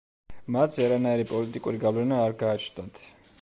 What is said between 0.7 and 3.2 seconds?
არანაირი პოლიტიკური გავლენა არ გააჩნდათ.